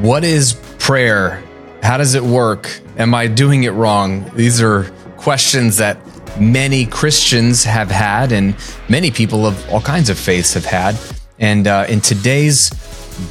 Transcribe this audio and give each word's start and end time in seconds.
What 0.00 0.24
is 0.24 0.54
prayer? 0.78 1.42
How 1.82 1.96
does 1.96 2.14
it 2.14 2.22
work? 2.22 2.80
Am 2.98 3.14
I 3.14 3.26
doing 3.26 3.64
it 3.64 3.70
wrong? 3.70 4.30
These 4.34 4.60
are 4.60 4.84
questions 5.16 5.78
that 5.78 5.98
many 6.38 6.84
Christians 6.84 7.64
have 7.64 7.90
had, 7.90 8.32
and 8.32 8.54
many 8.88 9.10
people 9.10 9.46
of 9.46 9.70
all 9.70 9.80
kinds 9.80 10.10
of 10.10 10.18
faiths 10.18 10.54
have 10.54 10.64
had. 10.64 10.98
And 11.38 11.66
uh, 11.66 11.86
in 11.88 12.00
today's 12.00 12.70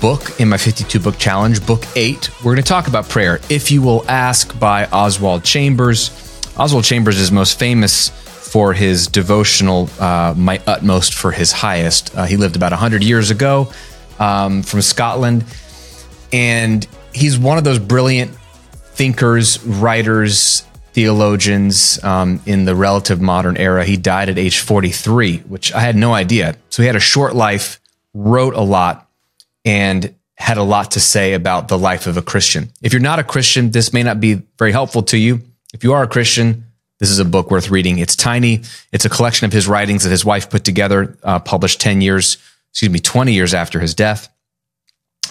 book, 0.02 0.40
in 0.40 0.50
my 0.50 0.58
52 0.58 1.00
book 1.00 1.18
challenge, 1.18 1.66
book 1.66 1.84
eight, 1.96 2.30
we're 2.40 2.54
going 2.54 2.64
to 2.64 2.64
talk 2.64 2.88
about 2.88 3.10
prayer. 3.10 3.40
If 3.50 3.72
you 3.72 3.82
will 3.82 4.10
ask 4.10 4.58
by 4.60 4.86
Oswald 4.86 5.44
Chambers. 5.44 6.10
Oswald 6.58 6.86
Chambers 6.86 7.20
is 7.20 7.32
most 7.32 7.60
famous 7.60 8.10
for 8.10 8.74
his 8.74 9.08
devotional, 9.08 9.90
uh, 10.00 10.34
My 10.38 10.62
Utmost 10.66 11.14
for 11.14 11.32
His 11.32 11.52
Highest. 11.52 12.16
Uh, 12.16 12.26
he 12.26 12.38
lived 12.38 12.56
about 12.56 12.72
100 12.72 13.04
years 13.04 13.32
ago 13.32 13.72
um, 14.20 14.64
from 14.64 14.82
Scotland. 14.82 15.44
And 16.34 16.86
he's 17.14 17.38
one 17.38 17.58
of 17.58 17.64
those 17.64 17.80
brilliant 17.80 18.32
thinkers, 18.34 19.64
writers, 19.64 20.62
theologians 20.94 22.04
um, 22.04 22.42
in 22.46 22.66
the 22.66 22.76
relative 22.76 23.22
modern 23.22 23.56
era. 23.58 23.86
He 23.86 23.98
died 23.98 24.30
at 24.30 24.38
age 24.38 24.60
43, 24.60 25.38
which 25.40 25.74
I 25.74 25.80
had 25.80 25.96
no 25.96 26.14
idea. 26.14 26.58
So 26.70 26.82
he 26.82 26.88
had 26.88 26.96
a 26.96 27.02
short 27.02 27.36
life, 27.36 27.80
wrote 28.14 28.56
a 28.56 28.62
lot, 28.62 29.10
and 29.64 30.14
had 30.36 30.58
a 30.58 30.64
lot 30.64 30.92
to 30.92 31.00
say 31.00 31.34
about 31.34 31.68
the 31.68 31.78
life 31.78 32.08
of 32.08 32.18
a 32.18 32.22
Christian. 32.22 32.72
If 32.82 32.94
you're 32.94 33.02
not 33.02 33.20
a 33.20 33.24
Christian, 33.24 33.72
this 33.72 33.94
may 33.94 34.04
not 34.04 34.20
be 34.20 34.42
very 34.58 34.72
helpful 34.72 35.04
to 35.04 35.18
you. 35.18 35.42
If 35.74 35.84
you 35.84 35.94
are 35.94 36.04
a 36.04 36.08
Christian, 36.08 36.66
this 37.00 37.10
is 37.10 37.20
a 37.20 37.26
book 37.26 37.50
worth 37.52 37.70
reading. 37.70 38.00
It's 38.00 38.16
tiny. 38.16 38.62
It's 38.92 39.06
a 39.06 39.10
collection 39.10 39.46
of 39.46 39.54
his 39.54 39.68
writings 39.68 40.04
that 40.04 40.10
his 40.10 40.26
wife 40.26 40.50
put 40.50 40.64
together, 40.64 41.18
uh, 41.24 41.40
published 41.40 41.80
10 41.82 42.02
years, 42.02 42.38
excuse 42.72 42.92
me, 42.92 43.00
20 43.00 43.34
years 43.34 43.54
after 43.54 43.80
his 43.80 43.94
death 43.94 44.33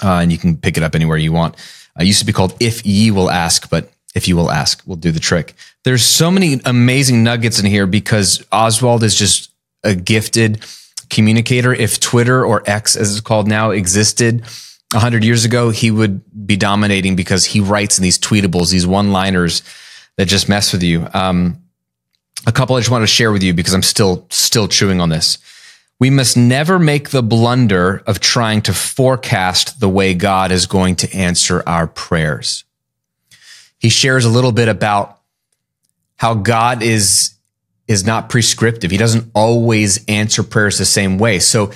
uh, 0.03 0.19
and 0.21 0.33
you 0.33 0.39
can 0.39 0.57
pick 0.57 0.77
it 0.77 0.83
up 0.83 0.95
anywhere 0.95 1.17
you 1.17 1.33
want. 1.33 1.55
Uh, 1.99 2.03
it 2.03 2.07
used 2.07 2.21
to 2.21 2.27
be 2.27 2.33
called 2.33 2.55
If 2.61 2.85
Ye 2.85 3.11
Will 3.11 3.31
Ask, 3.31 3.71
but 3.71 3.91
if 4.15 4.29
you 4.29 4.37
will 4.37 4.51
ask, 4.51 4.83
we'll 4.87 4.97
do 4.97 5.11
the 5.11 5.21
trick. 5.21 5.55
There's 5.85 6.05
so 6.05 6.31
many 6.31 6.61
amazing 6.65 7.25
nuggets 7.25 7.59
in 7.59 7.67
here 7.67 7.87
because 7.87 8.45
Oswald 8.53 9.03
is 9.03 9.15
just 9.15 9.51
a 9.85 9.95
gifted 9.95 10.65
communicator. 11.09 11.73
If 11.73 11.99
Twitter 11.99 12.45
or 12.45 12.63
X, 12.67 12.95
as 12.95 13.13
it's 13.13 13.21
called 13.21 13.49
now, 13.49 13.71
existed 13.71 14.43
100 14.93 15.25
years 15.25 15.45
ago, 15.45 15.71
he 15.71 15.91
would 15.91 16.23
be 16.47 16.57
dominating 16.57 17.17
because 17.17 17.45
he 17.45 17.61
writes 17.61 17.99
in 17.99 18.03
these 18.03 18.19
tweetables, 18.19 18.71
these 18.71 18.87
one 18.87 19.13
liners 19.13 19.63
that 20.17 20.27
just 20.27 20.49
mess 20.49 20.73
with 20.73 20.83
you. 20.83 21.09
Um, 21.15 21.63
a 22.47 22.53
couple 22.53 22.77
I 22.77 22.81
just 22.81 22.91
want 22.91 23.03
to 23.03 23.07
share 23.07 23.33
with 23.33 23.43
you 23.43 23.55
because 23.55 23.73
I'm 23.73 23.83
still 23.83 24.27
still 24.31 24.69
chewing 24.69 25.01
on 25.01 25.09
this. 25.09 25.39
We 26.03 26.11
must 26.11 26.37
never 26.37 26.81
make 26.81 27.11
the 27.11 27.23
blunder 27.23 28.03
of 28.09 28.19
trying 28.19 28.63
to 28.63 28.73
forecast 28.73 29.79
the 29.79 29.89
way 29.89 30.15
God 30.15 30.51
is 30.51 30.67
going 30.67 30.97
to 30.97 31.17
answer 31.17 31.63
our 31.65 31.87
prayers. 31.87 32.65
He 33.79 33.89
shares 33.89 34.25
a 34.25 34.29
little 34.29 34.51
bit 34.51 34.67
about 34.67 35.21
how 36.17 36.35
God 36.35 36.83
is, 36.83 37.35
is 37.87 38.05
not 38.05 38.31
prescriptive. 38.31 38.91
He 38.91 38.97
doesn't 38.97 39.31
always 39.33 40.05
answer 40.07 40.43
prayers 40.43 40.77
the 40.77 40.85
same 40.85 41.19
way. 41.19 41.39
So 41.39 41.71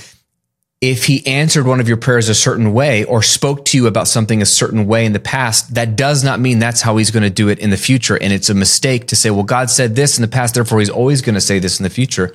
if 0.81 1.05
he 1.05 1.25
answered 1.25 1.65
one 1.65 1.79
of 1.79 1.87
your 1.87 1.97
prayers 1.97 2.29
a 2.29 2.35
certain 2.35 2.73
way 2.73 3.05
or 3.05 3.23
spoke 3.23 3.65
to 3.67 3.79
you 3.79 3.87
about 3.87 4.09
something 4.09 4.43
a 4.43 4.47
certain 4.47 4.89
way 4.89 5.07
in 5.07 5.13
the 5.13 5.21
past, 5.21 5.77
that 5.77 5.95
does 5.95 6.25
not 6.25 6.41
mean 6.41 6.59
that's 6.59 6.81
how 6.81 6.97
he's 6.97 7.13
going 7.13 7.23
to 7.23 7.31
do 7.31 7.49
it 7.49 7.61
in 7.61 7.71
the 7.71 7.77
future. 7.77 8.21
And 8.21 8.33
it's 8.33 8.51
a 8.51 8.55
mistake 8.55 9.07
to 9.07 9.15
say, 9.15 9.31
well, 9.31 9.45
God 9.45 9.71
said 9.71 9.95
this 9.95 10.19
in 10.19 10.23
the 10.23 10.27
past, 10.27 10.55
therefore 10.55 10.81
he's 10.81 10.91
always 10.91 11.23
going 11.23 11.37
to 11.37 11.41
say 11.41 11.61
this 11.61 11.79
in 11.79 11.85
the 11.85 11.91
future 11.91 12.35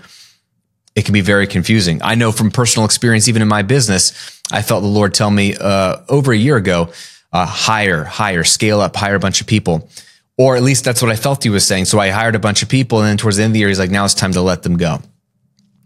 it 0.95 1.05
can 1.05 1.13
be 1.13 1.21
very 1.21 1.47
confusing. 1.47 2.01
I 2.03 2.15
know 2.15 2.31
from 2.31 2.51
personal 2.51 2.85
experience, 2.85 3.27
even 3.27 3.41
in 3.41 3.47
my 3.47 3.61
business, 3.61 4.41
I 4.51 4.61
felt 4.61 4.83
the 4.83 4.89
Lord 4.89 5.13
tell 5.13 5.31
me 5.31 5.55
uh, 5.55 5.97
over 6.09 6.33
a 6.33 6.37
year 6.37 6.57
ago, 6.57 6.91
uh, 7.31 7.45
hire, 7.45 8.03
hire, 8.03 8.43
scale 8.43 8.81
up, 8.81 8.95
hire 8.95 9.15
a 9.15 9.19
bunch 9.19 9.41
of 9.41 9.47
people. 9.47 9.89
Or 10.37 10.55
at 10.55 10.63
least 10.63 10.83
that's 10.83 11.01
what 11.01 11.11
I 11.11 11.15
felt 11.15 11.43
he 11.43 11.49
was 11.49 11.65
saying. 11.65 11.85
So 11.85 11.99
I 11.99 12.09
hired 12.09 12.35
a 12.35 12.39
bunch 12.39 12.63
of 12.63 12.69
people. 12.69 12.99
And 12.99 13.07
then 13.07 13.17
towards 13.17 13.37
the 13.37 13.43
end 13.43 13.51
of 13.51 13.53
the 13.53 13.59
year, 13.59 13.67
he's 13.67 13.79
like, 13.79 13.91
now 13.91 14.03
it's 14.03 14.13
time 14.13 14.33
to 14.33 14.41
let 14.41 14.63
them 14.63 14.75
go 14.75 14.99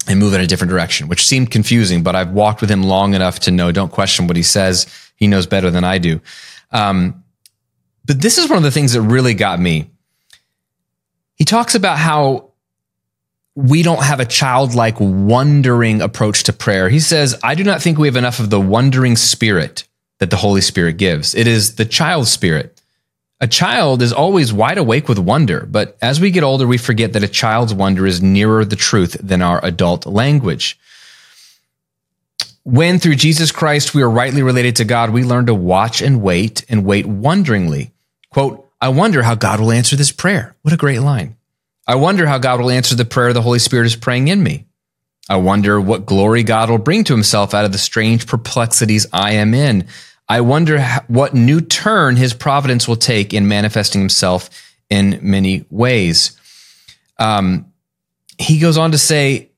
and 0.08 0.20
move 0.20 0.34
in 0.34 0.42
a 0.42 0.48
different 0.48 0.70
direction, 0.70 1.08
which 1.08 1.26
seemed 1.26 1.52
confusing, 1.52 2.04
but 2.04 2.16
I've 2.16 2.32
walked 2.32 2.62
with 2.62 2.70
him 2.70 2.84
long 2.84 3.14
enough 3.14 3.40
to 3.42 3.52
know 3.52 3.72
don't 3.72 3.92
question 3.92 4.28
what 4.28 4.38
he 4.38 4.44
says. 4.44 4.88
He 5.16 5.28
knows 5.28 5.48
better 5.48 5.72
than 5.72 5.84
I 5.84 5.98
do. 5.98 6.22
Um, 6.72 7.24
but 8.06 8.22
this 8.22 8.38
is 8.38 8.48
one 8.50 8.58
of 8.58 8.64
the 8.64 8.72
things 8.72 8.94
that 8.94 9.02
really 9.02 9.34
got 9.34 9.60
me. 9.60 9.90
He 11.36 11.44
talks 11.44 11.76
about 11.76 11.98
how 11.98 12.45
we 13.56 13.84
don't 13.84 14.04
have 14.04 14.20
a 14.20 14.26
childlike 14.26 14.98
wondering 15.00 16.02
approach 16.02 16.44
to 16.44 16.54
prayer. 16.54 16.90
He 16.90 17.00
says, 17.00 17.40
I 17.42 17.56
do 17.56 17.64
not 17.64 17.82
think 17.82 17.98
we 17.98 18.08
have 18.08 18.18
enough 18.18 18.40
of 18.40 18.50
the 18.50 18.60
wondering 18.60 19.16
spirit 19.16 19.86
that 20.20 20.30
the 20.30 20.36
Holy 20.36 20.62
Spirit 20.62 20.98
gives. 20.98 21.34
It 21.34 21.48
is 21.48 21.76
the 21.76 21.86
child 21.86 22.28
spirit. 22.28 22.82
A 23.42 23.48
child 23.48 24.02
is 24.02 24.14
always 24.14 24.54
wide 24.54 24.78
awake 24.78 25.08
with 25.08 25.20
wonder, 25.20 25.68
but 25.70 25.98
as 26.02 26.20
we 26.20 26.32
get 26.32 26.44
older, 26.44 26.68
we 26.68 26.78
forget 26.78 27.14
that 27.14 27.24
a 27.24 27.28
child's 27.28 27.74
wonder 27.74 28.06
is 28.06 28.22
nearer 28.22 28.64
the 28.64 28.78
truth 28.78 29.18
than 29.22 29.42
our 29.42 29.64
adult 29.64 30.06
language. 30.06 30.80
When 32.64 32.98
through 32.98 33.16
Jesus 33.16 33.52
Christ 33.52 33.94
we 33.94 34.02
are 34.02 34.10
rightly 34.10 34.42
related 34.42 34.78
to 34.78 34.86
God, 34.86 35.12
we 35.12 35.24
learn 35.24 35.46
to 35.46 35.54
watch 35.54 36.02
and 36.02 36.22
wait 36.22 36.66
and 36.70 36.86
wait 36.86 37.06
wonderingly. 37.06 37.92
Quote, 38.32 38.70
I 38.82 38.90
wonder 38.90 39.22
how 39.24 39.36
God 39.36 39.60
will 39.60 39.72
answer 39.72 39.96
this 39.96 40.12
prayer. 40.12 40.56
What 40.62 40.74
a 40.74 40.78
great 40.78 41.00
line. 41.00 41.36
I 41.88 41.96
wonder 41.96 42.26
how 42.26 42.38
God 42.38 42.60
will 42.60 42.72
answer 42.72 42.96
the 42.96 43.06
prayer 43.06 43.34
the 43.34 43.42
Holy 43.42 43.60
Spirit 43.60 43.86
is 43.86 43.96
praying 43.96 44.28
in 44.28 44.42
me. 44.42 44.66
I 45.30 45.38
wonder 45.38 45.80
what 45.80 46.06
glory 46.06 46.44
God 46.44 46.70
will 46.70 46.78
bring 46.78 47.04
to 47.06 47.14
himself 47.14 47.54
out 47.54 47.66
of 47.66 47.72
the 47.72 47.78
strange 47.78 48.28
perplexities 48.28 49.08
I 49.12 49.34
am 49.34 49.54
in. 49.54 49.88
I 50.28 50.42
wonder 50.42 50.82
what 51.08 51.34
new 51.34 51.62
turn 51.62 52.16
his 52.16 52.34
providence 52.34 52.88
will 52.88 52.96
take 52.96 53.34
in 53.34 53.48
manifesting 53.48 54.02
himself 54.02 54.50
in 54.90 55.20
many 55.22 55.66
ways. 55.70 56.38
Um, 57.20 57.72
he 58.38 58.60
goes 58.60 58.78
on 58.78 58.92
to 58.92 58.98
say, 58.98 59.52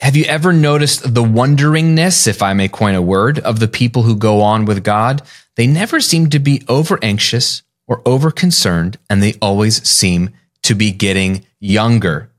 Have 0.00 0.16
you 0.16 0.24
ever 0.24 0.52
noticed 0.52 1.14
the 1.14 1.22
wonderingness, 1.22 2.26
if 2.26 2.42
I 2.42 2.52
may 2.52 2.68
coin 2.68 2.94
a 2.94 3.02
word, 3.02 3.38
of 3.40 3.60
the 3.60 3.68
people 3.68 4.02
who 4.02 4.16
go 4.16 4.40
on 4.40 4.64
with 4.64 4.84
God? 4.84 5.22
They 5.56 5.66
never 5.66 6.00
seem 6.00 6.30
to 6.30 6.38
be 6.38 6.62
over 6.68 6.98
anxious 7.02 7.62
or 7.86 8.02
over 8.06 8.30
concerned, 8.30 8.98
and 9.08 9.22
they 9.22 9.34
always 9.40 9.88
seem 9.88 10.30
to 10.62 10.74
be 10.74 10.92
getting 10.92 11.44
younger. 11.58 12.30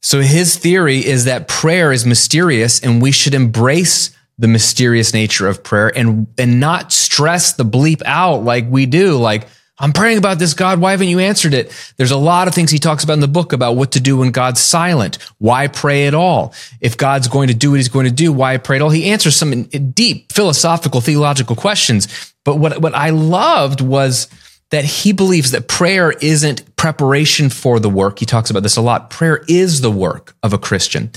So 0.00 0.20
his 0.20 0.56
theory 0.56 0.98
is 0.98 1.24
that 1.24 1.48
prayer 1.48 1.90
is 1.90 2.04
mysterious 2.04 2.80
and 2.80 3.00
we 3.00 3.10
should 3.10 3.34
embrace 3.34 4.14
the 4.36 4.48
mysterious 4.48 5.14
nature 5.14 5.48
of 5.48 5.62
prayer 5.62 5.96
and, 5.96 6.26
and 6.36 6.60
not 6.60 6.92
stress 6.92 7.54
the 7.54 7.64
bleep 7.64 8.02
out 8.04 8.44
like 8.44 8.66
we 8.68 8.84
do. 8.84 9.16
Like, 9.16 9.46
I'm 9.78 9.92
praying 9.92 10.18
about 10.18 10.38
this, 10.38 10.54
God. 10.54 10.80
Why 10.80 10.92
haven't 10.92 11.08
you 11.08 11.18
answered 11.18 11.52
it? 11.52 11.72
There's 11.96 12.10
a 12.10 12.16
lot 12.16 12.48
of 12.48 12.54
things 12.54 12.70
he 12.70 12.78
talks 12.78 13.02
about 13.02 13.14
in 13.14 13.20
the 13.20 13.28
book 13.28 13.52
about 13.52 13.76
what 13.76 13.92
to 13.92 14.00
do 14.00 14.18
when 14.18 14.30
God's 14.30 14.60
silent. 14.60 15.18
Why 15.38 15.66
pray 15.66 16.06
at 16.06 16.14
all? 16.14 16.54
If 16.80 16.96
God's 16.96 17.26
going 17.26 17.48
to 17.48 17.54
do 17.54 17.70
what 17.70 17.76
he's 17.76 17.88
going 17.88 18.06
to 18.06 18.12
do, 18.12 18.32
why 18.32 18.56
pray 18.58 18.76
at 18.76 18.82
all? 18.82 18.90
He 18.90 19.06
answers 19.06 19.34
some 19.34 19.62
deep 19.64 20.32
philosophical, 20.32 21.00
theological 21.00 21.56
questions. 21.56 22.32
But 22.44 22.56
what, 22.56 22.80
what 22.80 22.94
I 22.94 23.10
loved 23.10 23.80
was 23.80 24.28
that 24.74 24.84
he 24.84 25.12
believes 25.12 25.52
that 25.52 25.68
prayer 25.68 26.10
isn't 26.10 26.74
preparation 26.74 27.48
for 27.48 27.78
the 27.78 27.88
work. 27.88 28.18
He 28.18 28.26
talks 28.26 28.50
about 28.50 28.64
this 28.64 28.76
a 28.76 28.80
lot. 28.80 29.08
Prayer 29.08 29.44
is 29.46 29.82
the 29.82 29.90
work 29.90 30.34
of 30.42 30.52
a 30.52 30.58
Christian. 30.58 31.12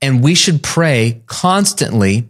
And 0.00 0.22
we 0.22 0.36
should 0.36 0.62
pray 0.62 1.20
constantly, 1.26 2.28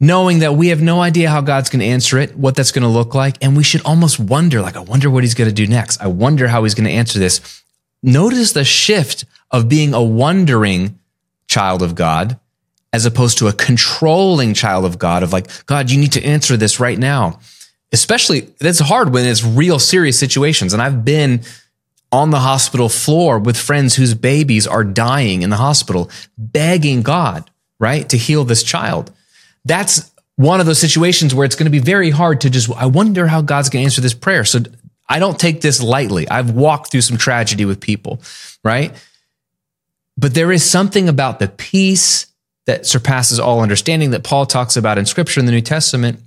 knowing 0.00 0.40
that 0.40 0.54
we 0.54 0.68
have 0.68 0.82
no 0.82 1.00
idea 1.00 1.30
how 1.30 1.40
God's 1.40 1.70
going 1.70 1.80
to 1.80 1.86
answer 1.86 2.18
it, 2.18 2.36
what 2.36 2.54
that's 2.54 2.72
going 2.72 2.82
to 2.82 2.88
look 2.88 3.14
like. 3.14 3.42
And 3.42 3.56
we 3.56 3.64
should 3.64 3.80
almost 3.86 4.20
wonder, 4.20 4.60
like, 4.60 4.76
I 4.76 4.80
wonder 4.80 5.08
what 5.08 5.24
he's 5.24 5.32
going 5.32 5.48
to 5.48 5.54
do 5.54 5.66
next. 5.66 6.02
I 6.02 6.08
wonder 6.08 6.46
how 6.46 6.64
he's 6.64 6.74
going 6.74 6.84
to 6.84 6.90
answer 6.90 7.18
this. 7.18 7.62
Notice 8.02 8.52
the 8.52 8.64
shift 8.64 9.24
of 9.50 9.70
being 9.70 9.94
a 9.94 10.02
wondering 10.02 10.98
child 11.46 11.82
of 11.82 11.94
God 11.94 12.38
as 12.92 13.06
opposed 13.06 13.38
to 13.38 13.48
a 13.48 13.54
controlling 13.54 14.52
child 14.52 14.84
of 14.84 14.98
God 14.98 15.22
of 15.22 15.32
like, 15.32 15.48
God, 15.64 15.90
you 15.90 15.98
need 15.98 16.12
to 16.12 16.22
answer 16.22 16.58
this 16.58 16.78
right 16.78 16.98
now 16.98 17.40
especially 17.92 18.40
that's 18.58 18.78
hard 18.78 19.12
when 19.12 19.26
it's 19.26 19.44
real 19.44 19.78
serious 19.78 20.18
situations. 20.18 20.72
And 20.72 20.82
I've 20.82 21.04
been 21.04 21.42
on 22.10 22.30
the 22.30 22.40
hospital 22.40 22.88
floor 22.88 23.38
with 23.38 23.56
friends 23.56 23.94
whose 23.96 24.14
babies 24.14 24.66
are 24.66 24.84
dying 24.84 25.42
in 25.42 25.50
the 25.50 25.56
hospital, 25.56 26.10
begging 26.36 27.02
God, 27.02 27.50
right, 27.78 28.08
to 28.10 28.18
heal 28.18 28.44
this 28.44 28.62
child. 28.62 29.10
That's 29.64 30.10
one 30.36 30.60
of 30.60 30.66
those 30.66 30.78
situations 30.78 31.34
where 31.34 31.44
it's 31.44 31.56
going 31.56 31.66
to 31.66 31.70
be 31.70 31.78
very 31.78 32.10
hard 32.10 32.42
to 32.42 32.50
just, 32.50 32.70
I 32.72 32.86
wonder 32.86 33.26
how 33.26 33.42
God's 33.42 33.70
going 33.70 33.82
to 33.82 33.84
answer 33.84 34.00
this 34.00 34.14
prayer. 34.14 34.44
So 34.44 34.60
I 35.08 35.18
don't 35.18 35.38
take 35.38 35.60
this 35.60 35.82
lightly. 35.82 36.28
I've 36.28 36.50
walked 36.50 36.90
through 36.90 37.02
some 37.02 37.16
tragedy 37.16 37.64
with 37.64 37.80
people, 37.80 38.20
right? 38.64 38.92
But 40.16 40.34
there 40.34 40.52
is 40.52 40.68
something 40.68 41.08
about 41.08 41.38
the 41.38 41.48
peace 41.48 42.26
that 42.66 42.86
surpasses 42.86 43.40
all 43.40 43.60
understanding 43.60 44.10
that 44.10 44.24
Paul 44.24 44.46
talks 44.46 44.76
about 44.76 44.98
in 44.98 45.06
scripture 45.06 45.40
in 45.40 45.46
the 45.46 45.52
New 45.52 45.60
Testament 45.60 46.20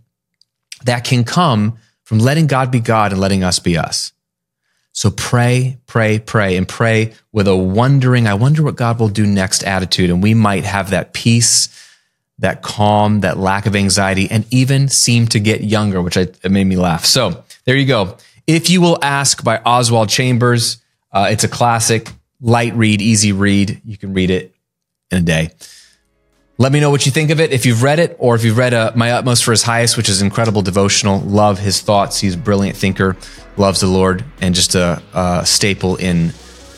that 0.84 1.04
can 1.04 1.24
come 1.24 1.78
from 2.04 2.20
letting 2.20 2.48
God 2.48 2.72
be 2.72 2.80
God 2.80 3.12
and 3.12 3.22
letting 3.22 3.44
us 3.44 3.60
be 3.60 3.78
us. 3.78 4.12
So 4.92 5.12
pray, 5.12 5.78
pray, 5.88 6.20
pray, 6.20 6.56
and 6.56 6.68
pray 6.68 7.14
with 7.32 7.48
a 7.48 7.56
wondering, 7.56 8.28
I 8.28 8.34
wonder 8.36 8.64
what 8.64 8.76
God 8.76 9.00
will 9.00 9.10
do 9.10 9.26
next 9.26 9.64
attitude. 9.64 10.10
And 10.10 10.24
we 10.24 10.34
might 10.34 10.64
have 10.64 10.92
that 10.92 11.14
peace 11.14 11.70
that 12.40 12.62
calm, 12.62 13.22
that 13.22 13.38
lack 13.38 13.66
of 13.66 13.76
anxiety, 13.76 14.30
and 14.30 14.46
even 14.52 14.88
seem 14.88 15.28
to 15.28 15.40
get 15.40 15.62
younger, 15.62 16.02
which 16.02 16.18
I, 16.18 16.22
it 16.22 16.52
made 16.52 16.66
me 16.66 16.76
laugh. 16.76 17.06
So 17.06 17.44
there 17.66 17.76
you 17.76 17.86
go. 17.86 18.18
If 18.48 18.70
you 18.70 18.82
will 18.82 19.00
ask 19.02 19.44
by 19.44 19.60
Oswald 19.66 20.10
Chambers, 20.10 20.78
uh, 21.12 21.30
it's 21.32 21.44
a 21.44 21.48
classic, 21.48 22.10
light 22.42 22.74
read, 22.76 23.02
easy 23.02 23.32
read. 23.32 23.82
You 23.86 23.98
can 23.98 24.14
read 24.14 24.30
it 24.30 24.54
in 25.12 25.20
a 25.20 25.22
day. 25.22 25.50
Let 26.58 26.72
me 26.72 26.80
know 26.80 26.90
what 26.90 27.06
you 27.06 27.12
think 27.12 27.32
of 27.32 27.42
it. 27.42 27.52
If 27.52 27.66
you've 27.66 27.84
read 27.84 28.00
it 28.00 28.16
or 28.18 28.34
if 28.34 28.46
you've 28.46 28.58
read 28.58 28.74
uh, 28.74 28.94
My 28.96 29.12
Utmost 29.12 29.44
for 29.44 29.52
His 29.52 29.64
Highest, 29.64 29.98
which 29.98 30.08
is 30.08 30.22
incredible 30.22 30.62
devotional, 30.62 31.20
love 31.20 31.60
his 31.60 31.82
thoughts. 31.82 32.22
He's 32.22 32.36
a 32.36 32.38
brilliant 32.38 32.78
thinker, 32.78 33.18
loves 33.58 33.82
the 33.82 33.88
Lord, 33.88 34.24
and 34.40 34.56
just 34.56 34.74
a, 34.74 35.04
a 35.14 35.46
staple 35.46 35.98
in 35.98 36.32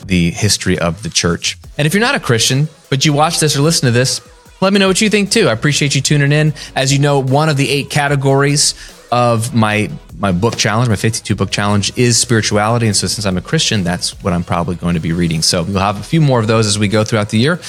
the 0.04 0.32
history 0.32 0.76
of 0.80 1.04
the 1.04 1.08
church. 1.08 1.58
And 1.76 1.86
if 1.86 1.94
you're 1.94 2.00
not 2.00 2.16
a 2.16 2.20
Christian, 2.20 2.68
but 2.90 3.04
you 3.04 3.12
watch 3.12 3.38
this 3.38 3.56
or 3.56 3.60
listen 3.60 3.86
to 3.86 3.92
this, 3.92 4.20
let 4.60 4.72
me 4.72 4.80
know 4.80 4.88
what 4.88 5.00
you 5.00 5.08
think 5.08 5.30
too. 5.30 5.48
I 5.48 5.52
appreciate 5.52 5.94
you 5.94 6.00
tuning 6.00 6.32
in. 6.32 6.54
As 6.74 6.92
you 6.92 6.98
know, 6.98 7.20
one 7.20 7.48
of 7.48 7.56
the 7.56 7.70
eight 7.70 7.88
categories 7.88 8.74
of 9.12 9.54
my 9.54 9.90
my 10.18 10.32
book 10.32 10.56
challenge, 10.56 10.88
my 10.88 10.96
52 10.96 11.36
book 11.36 11.52
challenge 11.52 11.96
is 11.96 12.18
spirituality. 12.18 12.86
And 12.88 12.96
so 12.96 13.06
since 13.06 13.24
I'm 13.24 13.38
a 13.38 13.40
Christian, 13.40 13.84
that's 13.84 14.20
what 14.24 14.32
I'm 14.32 14.42
probably 14.42 14.74
going 14.74 14.94
to 14.94 15.00
be 15.00 15.12
reading. 15.12 15.42
So 15.42 15.62
we'll 15.62 15.78
have 15.78 16.00
a 16.00 16.02
few 16.02 16.20
more 16.20 16.40
of 16.40 16.48
those 16.48 16.66
as 16.66 16.80
we 16.80 16.88
go 16.88 17.04
throughout 17.04 17.28
the 17.28 17.38
year. 17.38 17.60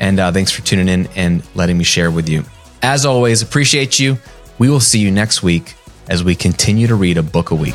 And 0.00 0.18
uh, 0.20 0.32
thanks 0.32 0.50
for 0.50 0.62
tuning 0.62 0.88
in 0.88 1.06
and 1.16 1.42
letting 1.54 1.78
me 1.78 1.84
share 1.84 2.10
with 2.10 2.28
you. 2.28 2.44
As 2.82 3.06
always, 3.06 3.42
appreciate 3.42 3.98
you. 3.98 4.18
We 4.58 4.70
will 4.70 4.80
see 4.80 4.98
you 4.98 5.10
next 5.10 5.42
week 5.42 5.74
as 6.08 6.22
we 6.22 6.34
continue 6.34 6.86
to 6.86 6.94
read 6.94 7.18
a 7.18 7.22
book 7.22 7.50
a 7.50 7.54
week. 7.54 7.74